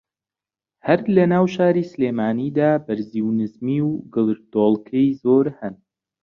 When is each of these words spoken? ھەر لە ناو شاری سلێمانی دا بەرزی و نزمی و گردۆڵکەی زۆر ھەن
ھەر 0.87 0.99
لە 1.15 1.23
ناو 1.33 1.45
شاری 1.55 1.83
سلێمانی 1.91 2.49
دا 2.59 2.71
بەرزی 2.85 3.21
و 3.23 3.35
نزمی 3.39 3.79
و 3.87 3.91
گردۆڵکەی 4.13 5.09
زۆر 5.23 5.45
ھەن 5.59 5.75